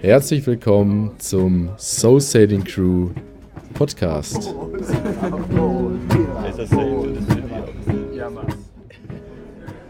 [0.00, 3.10] Herzlich willkommen zum Soul Sailing Crew
[3.74, 4.54] Podcast.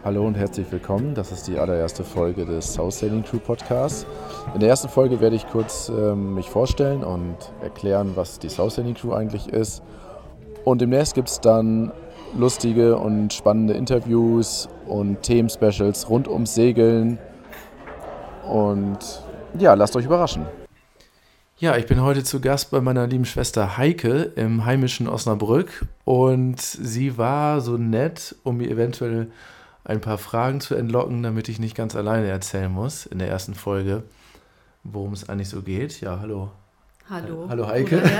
[0.03, 1.13] Hallo und herzlich willkommen.
[1.13, 4.07] Das ist die allererste Folge des Soul Sailing Crew Podcasts.
[4.55, 8.71] In der ersten Folge werde ich kurz ähm, mich vorstellen und erklären, was die Soul
[8.71, 9.83] Sailing Crew eigentlich ist.
[10.63, 11.91] Und demnächst gibt es dann
[12.37, 17.19] lustige und spannende Interviews und Themen-Specials rund ums Segeln.
[18.49, 18.99] Und
[19.57, 20.45] ja, lasst euch überraschen.
[21.57, 26.59] Ja, ich bin heute zu Gast bei meiner lieben Schwester Heike im heimischen Osnabrück und
[26.59, 29.31] sie war so nett, um mir eventuell
[29.85, 33.53] ein paar Fragen zu entlocken, damit ich nicht ganz alleine erzählen muss in der ersten
[33.53, 34.03] Folge,
[34.83, 36.01] worum es eigentlich so geht.
[36.01, 36.51] Ja, hallo.
[37.09, 37.45] Hallo.
[37.47, 38.01] Hallo Heike.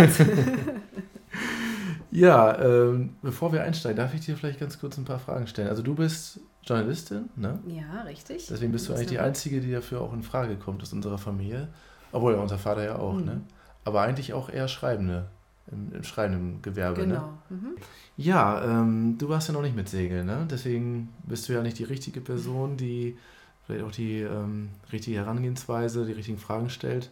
[2.13, 5.67] ja, ähm, bevor wir einsteigen, darf ich dir vielleicht ganz kurz ein paar Fragen stellen.
[5.67, 7.60] Also du bist Journalistin, ne?
[7.65, 8.46] Ja, richtig.
[8.48, 11.70] Deswegen bist du eigentlich die Einzige, die dafür auch in Frage kommt aus unserer Familie.
[12.12, 13.26] Obwohl, ja, unser Vater ja auch, mhm.
[13.26, 13.41] ne?
[13.84, 15.26] Aber eigentlich auch eher Schreibende,
[15.71, 17.15] im, im schreibenden Gewerbe, genau.
[17.49, 17.57] ne?
[17.57, 17.76] Mhm.
[18.15, 20.48] Ja, ähm, du warst ja noch nicht mit Segeln, ne?
[20.49, 23.18] Deswegen bist du ja nicht die richtige Person, die
[23.65, 27.09] vielleicht auch die ähm, richtige Herangehensweise, die richtigen Fragen stellt.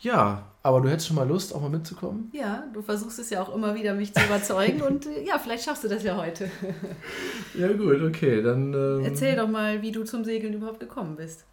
[0.00, 2.30] Ja, aber du hättest schon mal Lust, auch mal mitzukommen?
[2.32, 5.64] Ja, du versuchst es ja auch immer wieder, mich zu überzeugen und äh, ja, vielleicht
[5.64, 6.50] schaffst du das ja heute.
[7.58, 8.72] ja, gut, okay, dann.
[8.74, 11.44] Ähm, Erzähl doch mal, wie du zum Segeln überhaupt gekommen bist.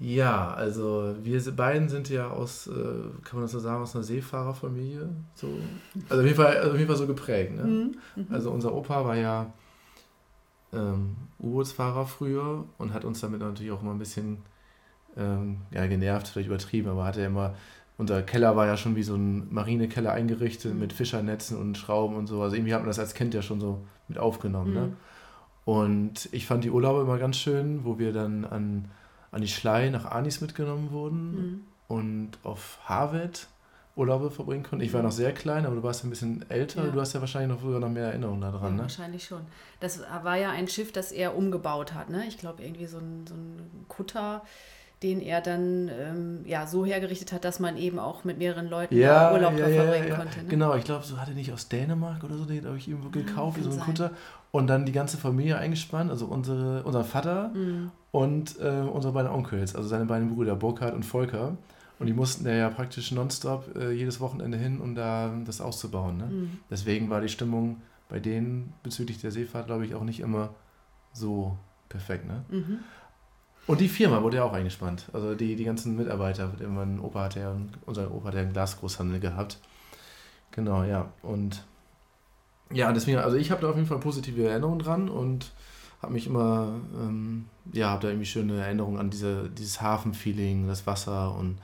[0.00, 2.70] Ja, also wir beiden sind ja aus, äh,
[3.24, 5.08] kann man das so sagen, aus einer Seefahrerfamilie.
[5.34, 5.48] So.
[6.08, 7.56] Also auf jeden Fall, also auf jeden Fall so geprägt.
[7.56, 7.64] Ne?
[7.64, 7.96] Mhm.
[8.14, 8.26] mhm.
[8.30, 9.52] Also unser Opa war ja
[10.72, 14.38] ähm, U-Bootsfahrer früher und hat uns damit natürlich auch immer ein bisschen
[15.18, 17.54] ähm, ja, genervt, vielleicht übertrieben, aber hatte ja immer,
[17.96, 22.26] unser Keller war ja schon wie so ein Marinekeller eingerichtet mit Fischernetzen und Schrauben und
[22.26, 22.40] so.
[22.40, 24.72] Also irgendwie hat man das als Kind ja schon so mit aufgenommen.
[24.72, 24.80] Ne?
[24.80, 24.86] Mhm.
[24.86, 24.96] Ne?
[25.64, 28.90] Und ich fand die Urlaube immer ganz schön, wo wir dann an,
[29.32, 31.60] an die Schlei nach Anis mitgenommen wurden mhm.
[31.88, 33.48] und auf Harvard
[33.98, 34.84] Urlaube verbringen konnten.
[34.84, 36.84] Ich war noch sehr klein, aber du warst ein bisschen älter.
[36.84, 36.90] Ja.
[36.90, 38.82] Du hast ja wahrscheinlich noch sogar noch mehr Erinnerungen daran, ja, ne?
[38.82, 39.40] Wahrscheinlich schon.
[39.80, 42.24] Das war ja ein Schiff, das er umgebaut hat, ne?
[42.28, 44.42] Ich glaube, irgendwie so ein, so ein Kutter
[45.02, 48.96] den er dann ähm, ja, so hergerichtet hat, dass man eben auch mit mehreren Leuten
[48.96, 50.38] ja, Urlaub ja, ja, verbringen konnte.
[50.42, 50.48] Ne?
[50.48, 53.10] Genau, ich glaube, so hat er nicht aus Dänemark oder so, den habe ich irgendwo
[53.10, 54.10] gekauft, so einen Kutter.
[54.50, 57.92] Und dann die ganze Familie eingespannt, also unsere, unser Vater mhm.
[58.10, 61.56] und äh, unsere beiden Onkels, also seine beiden Brüder, Burkhard und Volker.
[61.98, 66.16] Und die mussten da ja praktisch nonstop äh, jedes Wochenende hin, um da das auszubauen.
[66.16, 66.24] Ne?
[66.24, 66.58] Mhm.
[66.70, 70.50] Deswegen war die Stimmung bei denen bezüglich der Seefahrt, glaube ich, auch nicht immer
[71.12, 71.56] so
[71.88, 72.26] perfekt.
[72.26, 72.44] Ne?
[72.48, 72.78] Mhm.
[73.68, 75.10] Und die Firma wurde ja auch eingespannt.
[75.12, 76.50] Also die, die ganzen Mitarbeiter.
[76.66, 79.58] Mein Opa hat ja, unser Opa hat ja einen Glasgroßhandel gehabt.
[80.52, 81.12] Genau, ja.
[81.20, 81.66] Und
[82.72, 85.52] ja, deswegen, also ich habe da auf jeden Fall positive Erinnerungen dran und
[86.00, 90.86] habe mich immer, ähm, ja, habe da irgendwie schöne Erinnerungen an diese, dieses Hafenfeeling, das
[90.86, 91.58] Wasser und,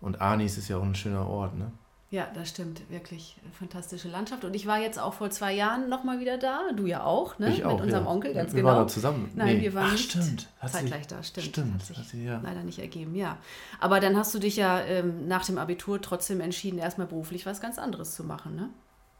[0.00, 1.70] und Arnis ist ja auch ein schöner Ort, ne?
[2.16, 2.80] Ja, das stimmt.
[2.88, 4.46] Wirklich fantastische Landschaft.
[4.46, 6.60] Und ich war jetzt auch vor zwei Jahren nochmal wieder da.
[6.74, 7.50] Du ja auch, ne?
[7.50, 8.10] Ich auch, Mit unserem ja.
[8.10, 8.70] Onkel, ganz wir genau.
[8.70, 9.30] Wir waren da zusammen.
[9.34, 9.60] Nein, nee.
[9.60, 10.48] wir waren Ach, nicht stimmt.
[10.66, 11.22] zeitgleich da.
[11.22, 11.48] Stimmt.
[11.48, 11.74] Stimmt.
[11.74, 12.40] Hat sich sie, ja.
[12.42, 13.36] leider nicht ergeben, ja.
[13.80, 17.60] Aber dann hast du dich ja ähm, nach dem Abitur trotzdem entschieden, erstmal beruflich was
[17.60, 18.70] ganz anderes zu machen, ne?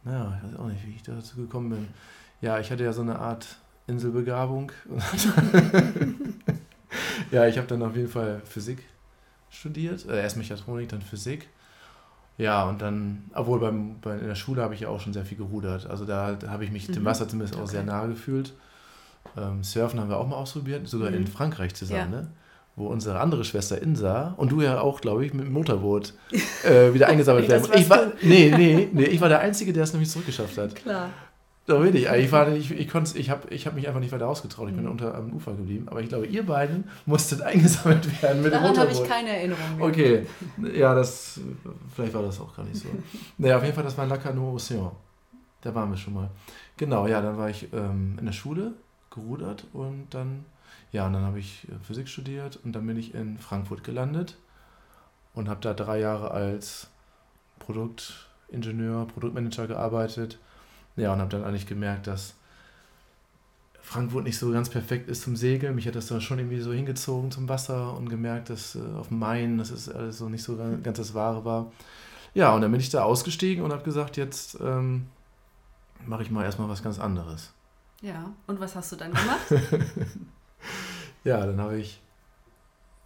[0.06, 1.88] Ja, ich weiß auch nicht, wie ich dazu gekommen bin.
[2.40, 3.58] Ja, ich hatte ja so eine Art
[3.88, 4.72] Inselbegabung.
[7.30, 8.84] ja, ich habe dann auf jeden Fall Physik
[9.50, 10.06] studiert.
[10.08, 11.50] Äh, erst Mechatronik, dann Physik.
[12.38, 15.24] Ja, und dann, obwohl beim, bei, in der Schule habe ich ja auch schon sehr
[15.24, 15.86] viel gerudert.
[15.86, 16.92] Also da, da habe ich mich mhm.
[16.94, 17.64] dem Wasser zumindest okay.
[17.64, 18.52] auch sehr nahe gefühlt.
[19.36, 21.16] Ähm, Surfen haben wir auch mal ausprobiert, sogar mhm.
[21.16, 22.20] in Frankreich zusammen, ja.
[22.20, 22.28] ne?
[22.76, 26.12] wo unsere andere Schwester Insa und du ja auch, glaube ich, mit dem Motorboot
[26.64, 27.70] äh, wieder eingesammelt werden.
[27.74, 30.74] Ich war, nee, nee, nee, ich war der Einzige, der es nämlich zurückgeschafft hat.
[30.76, 31.08] Klar.
[31.66, 32.06] Doch wirklich.
[32.06, 34.68] Ich, war, ich, ich, ich habe ich hab mich einfach nicht weiter ausgetraut.
[34.68, 34.92] Ich bin mhm.
[34.92, 35.88] unter am Ufer geblieben.
[35.88, 38.94] Aber ich glaube, ihr beiden musstet eingesammelt werden mit Daran dem Motorboot.
[38.94, 39.86] habe ich keine Erinnerung mehr.
[39.86, 40.26] Okay.
[40.74, 41.40] Ja, das,
[41.94, 42.88] vielleicht war das auch gar nicht so.
[43.38, 44.92] naja, auf jeden Fall, das war Lacano Océan.
[45.60, 46.30] Da waren wir schon mal.
[46.76, 48.74] Genau, ja, dann war ich ähm, in der Schule
[49.10, 50.44] gerudert und dann,
[50.92, 54.36] ja, und dann habe ich äh, Physik studiert und dann bin ich in Frankfurt gelandet
[55.34, 56.88] und habe da drei Jahre als
[57.58, 60.38] Produktingenieur, Produktmanager gearbeitet
[60.96, 62.34] ja, und habe dann eigentlich gemerkt, dass
[63.86, 65.74] Frankfurt nicht so ganz perfekt ist zum Segeln.
[65.76, 69.08] Mich hat das dann schon irgendwie so hingezogen zum Wasser und gemerkt, dass äh, auf
[69.08, 71.70] dem Main, dass es alles so nicht so ganz das Wahre war.
[72.34, 75.06] Ja, und dann bin ich da ausgestiegen und habe gesagt, jetzt ähm,
[76.04, 77.52] mache ich mal erstmal was ganz anderes.
[78.02, 79.46] Ja, und was hast du dann gemacht?
[81.24, 82.02] ja, dann habe ich,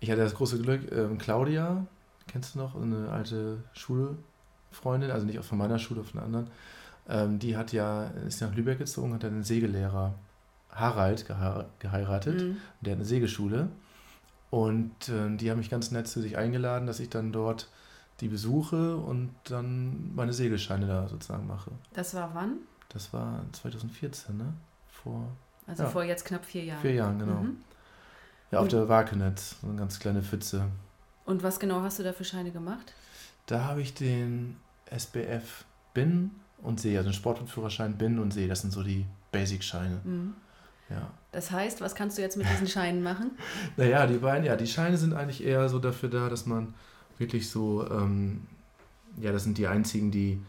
[0.00, 1.86] ich hatte das große Glück, ähm, Claudia,
[2.26, 6.50] kennst du noch, eine alte Schulfreundin, also nicht von meiner Schule, von einer anderen,
[7.10, 10.14] ähm, die hat ja, ist nach Lübeck gezogen, hat einen Segellehrer
[10.70, 11.26] Harald
[11.80, 12.40] geheiratet.
[12.40, 12.56] Mhm.
[12.80, 13.68] Der hat eine Segelschule.
[14.50, 17.68] Und äh, die haben mich ganz nett zu sich eingeladen, dass ich dann dort
[18.20, 21.70] die besuche und dann meine Segelscheine da sozusagen mache.
[21.94, 22.58] Das war wann?
[22.90, 24.52] Das war 2014, ne?
[24.88, 25.28] Vor.
[25.66, 26.80] Also ja, vor jetzt knapp vier Jahren.
[26.80, 27.40] Vier Jahren, genau.
[27.40, 27.56] Mhm.
[28.50, 30.66] Ja, auf und, der Wakenetz, so eine ganz kleine Pfütze.
[31.24, 32.92] Und was genau hast du da für Scheine gemacht?
[33.46, 35.64] Da habe ich den SBF
[35.94, 40.00] BIN und See, also den Sportführerschein BIN und See, das sind so die Basic-Scheine.
[40.04, 40.34] Mhm.
[40.90, 41.10] Ja.
[41.32, 43.32] Das heißt, was kannst du jetzt mit diesen Scheinen machen?
[43.76, 46.74] naja, die beiden, ja, die Scheine sind eigentlich eher so dafür da, dass man
[47.18, 48.46] wirklich so, ähm,
[49.20, 50.40] ja, das sind die einzigen, die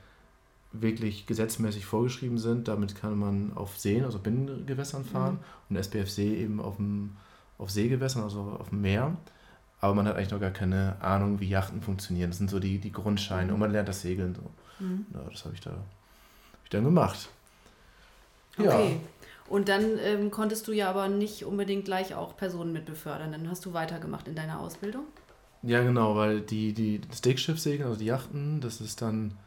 [0.72, 2.68] wirklich gesetzmäßig vorgeschrieben sind.
[2.68, 5.40] Damit kann man auf Seen, also Binnengewässern fahren mhm.
[5.70, 7.18] und SBFC eben auf, dem,
[7.58, 9.16] auf Seegewässern, also auf dem Meer.
[9.80, 12.30] Aber man hat eigentlich noch gar keine Ahnung, wie Yachten funktionieren.
[12.30, 13.54] Das sind so die, die Grundscheine mhm.
[13.54, 14.50] und man lernt das Segeln so.
[14.84, 15.06] Mhm.
[15.14, 15.72] Ja, das habe ich, da,
[16.74, 17.30] dann gemacht.
[18.58, 18.94] Okay.
[18.94, 19.00] Ja.
[19.48, 23.34] Und dann ähm, konntest du ja aber nicht unbedingt gleich auch Personen mit befördern.
[23.34, 25.04] Dann hast du weitergemacht in deiner Ausbildung?
[25.62, 29.38] Ja, genau, weil die, die das Dickschiffsegeln, also die Yachten, das ist dann,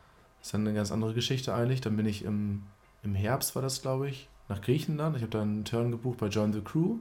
[0.43, 1.81] ist dann eine ganz andere Geschichte eigentlich.
[1.81, 2.65] Dann bin ich im,
[3.03, 5.17] im Herbst, war das glaube ich, nach Griechenland.
[5.17, 6.99] Ich habe dann einen Turn gebucht bei Join the Crew.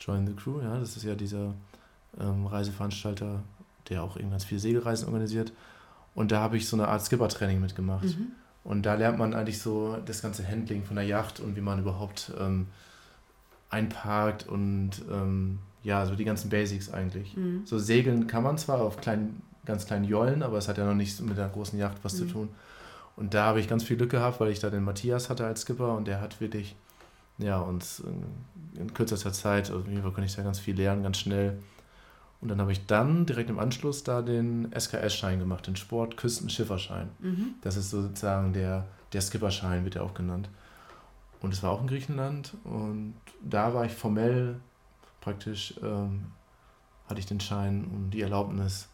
[0.00, 1.54] Join the Crew, ja, das ist ja dieser
[2.20, 3.42] ähm, Reiseveranstalter,
[3.88, 5.52] der auch eben ganz viele Segelreisen organisiert.
[6.14, 8.04] Und da habe ich so eine Art Skipper-Training mitgemacht.
[8.04, 8.32] Mhm.
[8.66, 11.78] Und da lernt man eigentlich so das ganze Handling von der Yacht und wie man
[11.78, 12.66] überhaupt ähm,
[13.70, 17.36] einparkt und ähm, ja, so die ganzen Basics eigentlich.
[17.36, 17.62] Mhm.
[17.64, 20.94] So segeln kann man zwar auf kleinen, ganz kleinen Jollen, aber es hat ja noch
[20.94, 22.18] nichts mit einer großen Yacht was mhm.
[22.18, 22.48] zu tun.
[23.14, 25.62] Und da habe ich ganz viel Glück gehabt, weil ich da den Matthias hatte als
[25.62, 26.74] Skipper und der hat wirklich
[27.38, 28.02] ja, uns
[28.74, 31.58] in kürzester Zeit, also mir konnte ich da ganz viel lernen, ganz schnell.
[32.40, 37.08] Und dann habe ich dann direkt im Anschluss da den SKS-Schein gemacht, den Sport-Küstenschifferschein.
[37.18, 37.54] Mhm.
[37.62, 40.50] Das ist sozusagen der, der Skipperschein, wird ja auch genannt.
[41.40, 44.60] Und es war auch in Griechenland und da war ich formell
[45.20, 46.26] praktisch, ähm,
[47.08, 48.88] hatte ich den Schein und die Erlaubnis,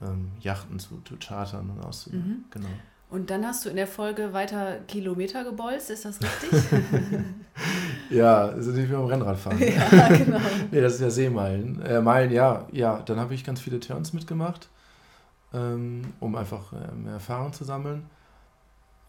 [0.00, 2.28] ähm, Yachten zu, zu chartern und auszubilden.
[2.28, 2.44] Mhm.
[2.50, 2.68] Genau.
[3.10, 6.50] Und dann hast du in der Folge weiter Kilometer gebolzt, ist das richtig?
[8.10, 9.58] ja, das ist natürlich wie beim Rennradfahren.
[9.60, 10.38] Ja, genau.
[10.70, 11.80] nee, das ist ja Seemeilen.
[11.82, 13.00] Äh, Meilen, ja, ja.
[13.00, 14.68] Dann habe ich ganz viele Turns mitgemacht,
[15.54, 18.04] ähm, um einfach äh, mehr Erfahrung zu sammeln.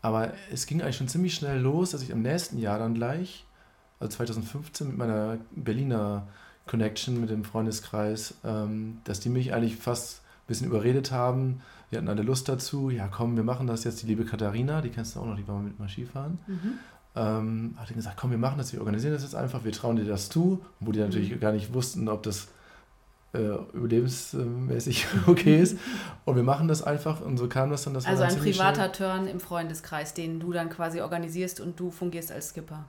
[0.02, 3.46] Aber es ging eigentlich schon ziemlich schnell los, dass ich im nächsten Jahr dann gleich,
[4.00, 6.28] also 2015 mit meiner Berliner
[6.68, 11.62] Connection, mit dem Freundeskreis, ähm, dass die mich eigentlich fast ein bisschen überredet haben,
[11.92, 12.90] wir hatten alle Lust dazu.
[12.90, 14.02] Ja, komm, wir machen das jetzt.
[14.02, 16.40] Die liebe Katharina, die kennst du auch noch, die war mal mit mal Skifahren.
[16.48, 16.80] Mhm.
[17.16, 20.06] Ähm, hat gesagt, komm, wir machen das, wir organisieren das jetzt einfach, wir trauen dir
[20.06, 20.64] das zu.
[20.80, 21.40] Wo die natürlich mhm.
[21.40, 22.48] gar nicht wussten, ob das
[23.34, 25.78] äh, überlebensmäßig okay ist.
[26.26, 27.94] Und wir machen das einfach und so kam das dann.
[27.94, 29.10] Das also ein privater schnell.
[29.10, 32.86] Turn im Freundeskreis, den du dann quasi organisierst und du fungierst als Skipper.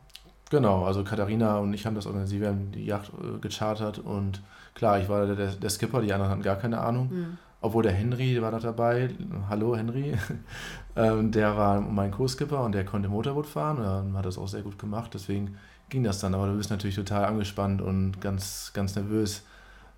[0.50, 4.42] Genau, also Katharina und ich haben das organisiert, wir haben die Yacht äh, gechartert und
[4.74, 7.08] klar, ich war der, der Skipper, die anderen hatten gar keine Ahnung.
[7.10, 9.08] Mhm obwohl der Henry war noch dabei,
[9.48, 10.14] hallo Henry,
[10.96, 14.62] ähm, der war mein Co-Skipper und der konnte Motorboot fahren und hat das auch sehr
[14.62, 15.56] gut gemacht, deswegen
[15.88, 19.44] ging das dann, aber du bist natürlich total angespannt und ganz, ganz nervös,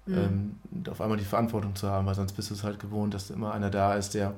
[0.06, 0.14] mhm.
[0.14, 3.30] ähm, auf einmal die Verantwortung zu haben, weil sonst bist du es halt gewohnt, dass
[3.30, 4.34] immer einer da ist, der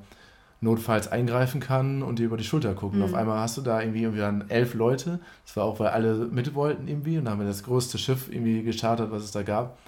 [0.61, 3.00] notfalls eingreifen kann und dir über die Schulter gucken.
[3.00, 3.05] Mhm.
[3.05, 6.14] Auf einmal hast du da irgendwie, irgendwie dann elf Leute, das war auch, weil alle
[6.14, 7.18] mit wollten irgendwie.
[7.18, 9.78] Und dann haben wir das größte Schiff irgendwie gestartet, was es da gab.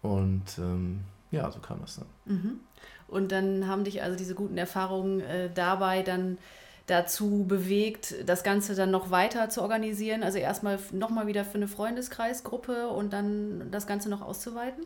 [0.00, 1.00] Und ähm,
[1.34, 2.06] ja, so kam das dann.
[2.24, 2.60] Mhm.
[3.08, 6.38] Und dann haben dich also diese guten Erfahrungen äh, dabei dann
[6.86, 10.22] dazu bewegt, das Ganze dann noch weiter zu organisieren?
[10.22, 14.84] Also erstmal nochmal wieder für eine Freundeskreisgruppe und dann das Ganze noch auszuweiten?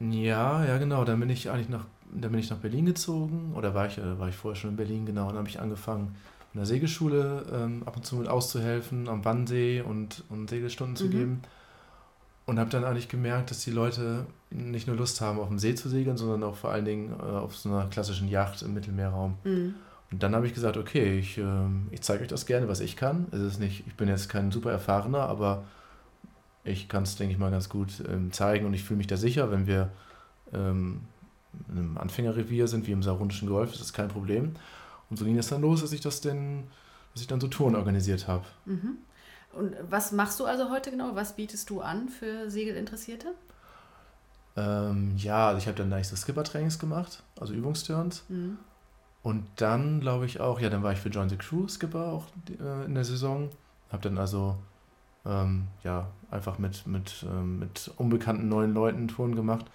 [0.00, 1.04] Ja, ja, genau.
[1.04, 4.18] Dann bin ich eigentlich nach, dann bin ich nach Berlin gezogen oder war ich, äh,
[4.18, 5.22] war ich vorher schon in Berlin, genau.
[5.22, 6.16] Und dann habe ich angefangen,
[6.52, 11.06] in der Segelschule ähm, ab und zu mit auszuhelfen, am Wannsee und, und Segelstunden zu
[11.06, 11.10] mhm.
[11.10, 11.42] geben.
[12.46, 15.74] Und habe dann eigentlich gemerkt, dass die Leute nicht nur Lust haben, auf dem See
[15.74, 19.36] zu segeln, sondern auch vor allen Dingen äh, auf so einer klassischen Yacht im Mittelmeerraum.
[19.44, 19.74] Mhm.
[20.10, 21.44] Und dann habe ich gesagt, okay, ich, äh,
[21.90, 23.26] ich zeige euch das gerne, was ich kann.
[23.32, 25.64] Es ist nicht, ich bin jetzt kein super erfahrener, aber
[26.64, 29.16] ich kann es, denke ich mal, ganz gut ähm, zeigen und ich fühle mich da
[29.16, 29.90] sicher, wenn wir
[30.52, 31.00] ähm,
[31.68, 34.52] in einem Anfängerrevier sind, wie im Saarundischen Golf, ist das kein Problem.
[35.10, 36.64] Und so ging es dann los, dass ich das denn,
[37.12, 38.44] dass ich dann so Touren organisiert habe.
[38.64, 38.98] Mhm.
[39.54, 41.14] Und was machst du also heute genau?
[41.14, 43.34] Was bietest du an für Segelinteressierte?
[44.56, 48.24] Ähm, ja, also ich habe dann gleich so Skipper-Trainings gemacht, also Übungsturns.
[48.28, 48.58] Mhm.
[49.22, 52.26] Und dann glaube ich auch, ja, dann war ich für Join the Crew Skipper auch
[52.60, 53.48] äh, in der Saison.
[53.90, 54.56] Habe dann also
[55.24, 59.66] ähm, ja einfach mit, mit, ähm, mit unbekannten neuen Leuten Touren gemacht.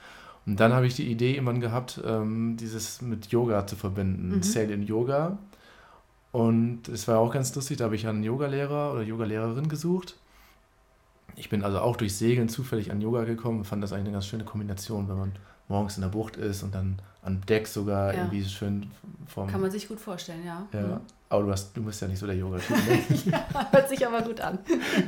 [0.45, 4.35] Und dann habe ich die Idee irgendwann gehabt, ähm, dieses mit Yoga zu verbinden.
[4.35, 4.43] Mhm.
[4.43, 5.37] Sail in Yoga.
[6.31, 10.15] Und es war auch ganz lustig, da habe ich einen Yogalehrer oder Yogalehrerin gesucht.
[11.35, 14.13] ich bin also auch durch Segeln zufällig an Yoga gekommen und fand das eigentlich eine
[14.13, 15.31] ganz schöne Kombination, wenn man
[15.67, 18.19] morgens in der Bucht ist und dann am Deck sogar ja.
[18.19, 18.91] irgendwie schön
[19.27, 19.47] vom.
[19.47, 20.67] Kann man sich gut vorstellen, ja.
[20.73, 20.81] Ja.
[20.81, 20.99] Mhm.
[21.29, 22.75] Aber du, hast, du bist ja nicht so der Yoga-Typ.
[22.87, 23.31] Ne?
[23.31, 24.57] ja, hört sich aber gut an.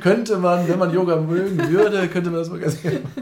[0.00, 3.21] könnte man, wenn man Yoga mögen würde, könnte man das mal ganz gerne machen.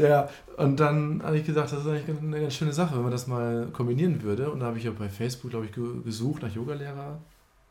[0.00, 3.12] Ja, und dann habe ich gesagt, das ist eigentlich eine ganz schöne Sache, wenn man
[3.12, 4.50] das mal kombinieren würde.
[4.50, 5.72] Und da habe ich ja bei Facebook, glaube ich,
[6.04, 7.18] gesucht nach Yogalehrer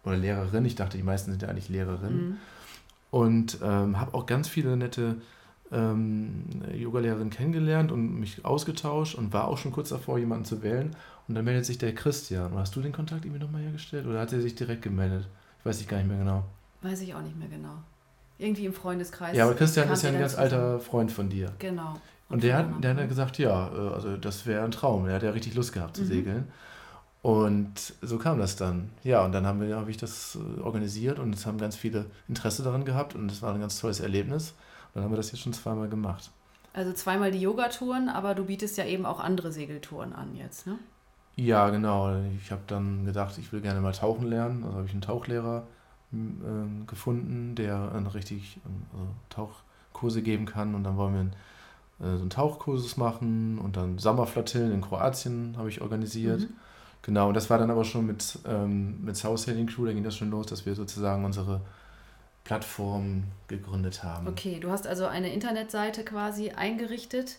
[0.03, 0.65] oder Lehrerin.
[0.65, 2.29] Ich dachte, die meisten sind ja eigentlich Lehrerinnen.
[2.29, 2.38] Mhm.
[3.12, 5.15] Und ähm, habe auch ganz viele nette
[5.71, 10.95] ähm, Yogalehrerinnen kennengelernt und mich ausgetauscht und war auch schon kurz davor, jemanden zu wählen.
[11.27, 12.53] Und dann meldet sich der Christian.
[12.55, 15.27] Hast du den Kontakt irgendwie nochmal hergestellt oder hat er sich direkt gemeldet?
[15.59, 16.43] Ich weiß ich gar nicht mehr genau.
[16.81, 17.83] Weiß ich auch nicht mehr genau.
[18.38, 19.36] Irgendwie im Freundeskreis.
[19.36, 21.51] Ja, aber Christian ist ja ein ganz alter Freund von dir.
[21.59, 22.00] Genau.
[22.29, 25.05] Und der hat, der hat gesagt, ja, äh, also das wäre ein Traum.
[25.05, 26.07] Der hat ja richtig Lust gehabt zu mhm.
[26.07, 26.48] segeln.
[27.21, 28.91] Und so kam das dann.
[29.03, 32.05] Ja, und dann haben wir, habe ich das äh, organisiert und es haben ganz viele
[32.27, 34.51] Interesse daran gehabt und es war ein ganz tolles Erlebnis.
[34.51, 36.31] Und dann haben wir das jetzt schon zweimal gemacht.
[36.74, 40.77] Also zweimal die Yogatouren, aber du bietest ja eben auch andere Segeltouren an jetzt, ne?
[41.36, 42.21] Ja, genau.
[42.43, 44.63] Ich habe dann gedacht, ich will gerne mal tauchen lernen.
[44.63, 45.65] Also habe ich einen Tauchlehrer
[46.12, 50.75] äh, gefunden, der äh, richtig äh, Tauchkurse geben kann.
[50.75, 51.33] Und dann wollen wir einen,
[52.00, 56.41] äh, so einen Tauchkursus machen und dann Sommerflottillen in Kroatien habe ich organisiert.
[56.41, 56.53] Mhm.
[57.01, 60.03] Genau, und das war dann aber schon mit, ähm, mit South Sailing Crew, da ging
[60.03, 61.62] das schon los, dass wir sozusagen unsere
[62.44, 64.27] Plattform gegründet haben.
[64.27, 67.38] Okay, du hast also eine Internetseite quasi eingerichtet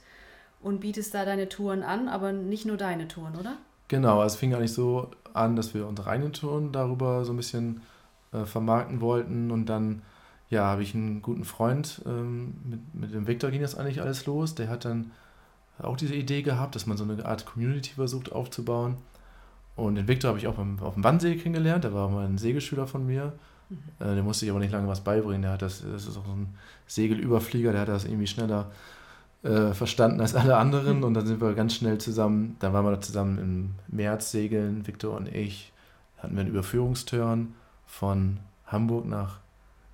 [0.62, 3.57] und bietest da deine Touren an, aber nicht nur deine Touren, oder?
[3.88, 7.37] Genau, also es fing eigentlich so an, dass wir unsere eigenen Touren darüber so ein
[7.37, 7.83] bisschen
[8.33, 10.02] äh, vermarkten wollten und dann
[10.50, 14.26] ja, habe ich einen guten Freund, ähm, mit, mit dem Victor ging das eigentlich alles
[14.26, 15.12] los, der hat dann
[15.78, 18.99] auch diese Idee gehabt, dass man so eine Art Community versucht aufzubauen
[19.80, 21.85] und den Victor habe ich auch beim, auf dem Wannsee kennengelernt.
[21.85, 23.33] Der war mal ein Segelschüler von mir.
[23.69, 23.78] Mhm.
[23.99, 25.42] Äh, dem musste ich aber nicht lange was beibringen.
[25.42, 26.54] Der hat das, das ist auch so ein
[26.87, 28.71] Segelüberflieger, der hat das irgendwie schneller
[29.42, 30.99] äh, verstanden als alle anderen.
[30.99, 31.04] Mhm.
[31.04, 34.87] Und dann sind wir ganz schnell zusammen, dann waren wir da zusammen im März segeln,
[34.87, 35.73] Victor und ich.
[36.19, 37.54] Hatten wir einen Überführungsturn
[37.87, 39.38] von Hamburg nach,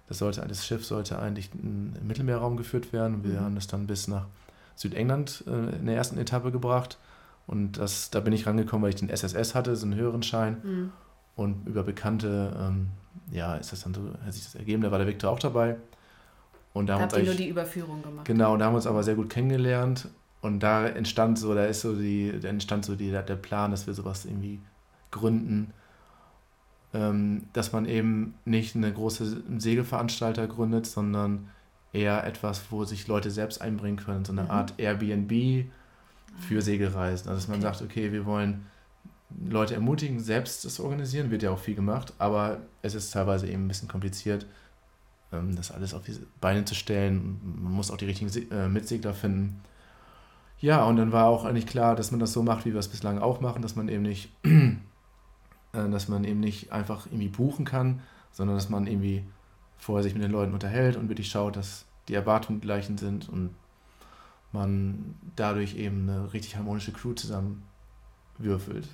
[0.09, 3.25] das sollte, das Schiff sollte eigentlich in den Mittelmeerraum geführt werden.
[3.25, 3.45] Wir mhm.
[3.45, 4.27] haben das dann bis nach
[4.77, 6.99] Südengland äh, in der ersten Etappe gebracht.
[7.47, 10.57] Und das, da bin ich rangekommen, weil ich den SSS hatte, so einen höheren Schein.
[10.63, 10.93] Mhm.
[11.35, 12.89] Und über Bekannte, ähm,
[13.31, 15.77] ja, ist das dann so, hat sich das ergeben, da war der Victor auch dabei.
[16.73, 18.27] Und da, da habt ihr nur die Überführung gemacht.
[18.27, 20.09] Genau, und da haben wir uns aber sehr gut kennengelernt.
[20.43, 23.87] Und da entstand so, da ist so die, da entstand so die, der Plan, dass
[23.87, 24.61] wir sowas irgendwie
[25.11, 25.73] gründen.
[26.95, 31.49] Ähm, dass man eben nicht eine große Segelveranstalter gründet, sondern
[31.93, 34.51] eher etwas, wo sich Leute selbst einbringen können, so eine mhm.
[34.51, 35.67] Art Airbnb
[36.39, 37.29] für Segelreisen.
[37.29, 38.67] Also dass man sagt, okay, wir wollen
[39.49, 43.49] Leute ermutigen, selbst das zu organisieren, wird ja auch viel gemacht, aber es ist teilweise
[43.49, 44.47] eben ein bisschen kompliziert,
[45.33, 47.41] ähm, das alles auf die Beine zu stellen.
[47.43, 49.61] Man muss auch die richtigen äh, Mitsegler finden.
[50.59, 52.89] Ja, und dann war auch eigentlich klar, dass man das so macht, wie wir es
[52.89, 54.31] bislang auch machen, dass man eben nicht,
[55.73, 58.01] dass man eben nicht einfach irgendwie buchen kann,
[58.33, 59.25] sondern dass man irgendwie
[59.79, 63.55] vorher sich mit den Leuten unterhält und wirklich schaut, dass die Erwartungen gleichen sind und
[64.53, 68.89] man dadurch eben eine richtig harmonische Crew zusammenwürfelt.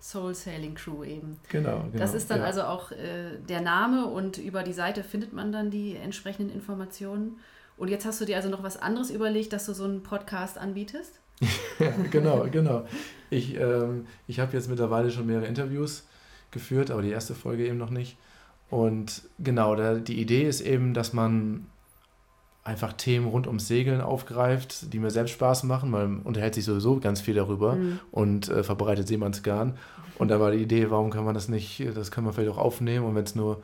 [0.00, 1.38] Soul Sailing Crew eben.
[1.48, 1.98] Genau, genau.
[1.98, 2.44] Das ist dann ja.
[2.44, 7.38] also auch äh, der Name und über die Seite findet man dann die entsprechenden Informationen.
[7.76, 10.58] Und jetzt hast du dir also noch was anderes überlegt, dass du so einen Podcast
[10.58, 11.20] anbietest?
[12.10, 12.86] genau, genau.
[13.30, 16.06] Ich, ähm, ich habe jetzt mittlerweile schon mehrere Interviews
[16.54, 18.16] geführt, aber die erste Folge eben noch nicht.
[18.70, 21.66] Und genau, da, die Idee ist eben, dass man
[22.64, 25.90] einfach Themen rund ums Segeln aufgreift, die mir selbst Spaß machen.
[25.90, 28.00] Man unterhält sich sowieso ganz viel darüber mhm.
[28.10, 29.76] und äh, verbreitet Seemannsgarn.
[30.18, 32.58] Und da war die Idee, warum kann man das nicht, das kann man vielleicht auch
[32.58, 33.62] aufnehmen und wenn es nur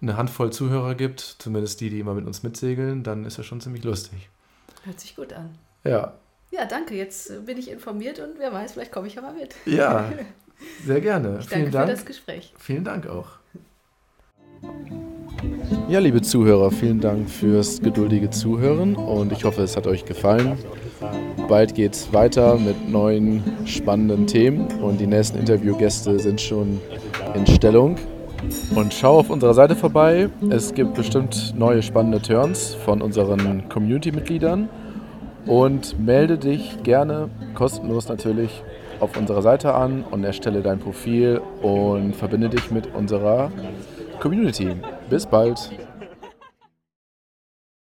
[0.00, 3.60] eine Handvoll Zuhörer gibt, zumindest die, die immer mit uns mitsegeln, dann ist das schon
[3.60, 4.30] ziemlich lustig.
[4.84, 5.50] Hört sich gut an.
[5.84, 6.14] Ja.
[6.50, 6.94] Ja, danke.
[6.94, 9.54] Jetzt bin ich informiert und wer weiß, vielleicht komme ich aber mit.
[9.66, 10.10] Ja,
[10.84, 11.38] sehr gerne.
[11.40, 12.52] Ich danke Vielen Dank für das Gespräch.
[12.58, 13.26] Vielen Dank auch.
[15.88, 20.58] Ja, liebe Zuhörer, vielen Dank fürs geduldige Zuhören und ich hoffe, es hat euch gefallen.
[21.48, 26.80] Bald geht es weiter mit neuen spannenden Themen und die nächsten Interviewgäste sind schon
[27.34, 27.96] in Stellung.
[28.74, 30.28] Und schau auf unserer Seite vorbei.
[30.50, 34.68] Es gibt bestimmt neue spannende Turns von unseren Community-Mitgliedern.
[35.46, 38.62] Und melde dich gerne, kostenlos natürlich,
[39.00, 43.50] auf unserer Seite an und erstelle dein Profil und verbinde dich mit unserer
[44.20, 44.76] Community.
[45.08, 45.70] Bis bald.